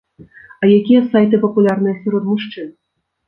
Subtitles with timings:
[0.61, 2.73] А якія сайты папулярныя сярод мужчын?